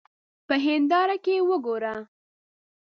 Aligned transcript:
په 0.47 0.55
هېنداره 0.65 1.15
کې 1.25 1.35
وګوره. 1.49 1.95